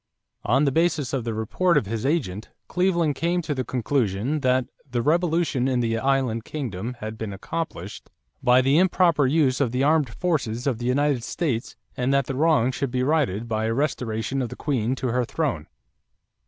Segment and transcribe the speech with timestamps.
[0.45, 4.65] On the basis of the report of his agent, Cleveland came to the conclusion that
[4.89, 8.09] "the revolution in the island kingdom had been accomplished
[8.41, 12.33] by the improper use of the armed forces of the United States and that the
[12.33, 15.67] wrong should be righted by a restoration of the queen to her throne."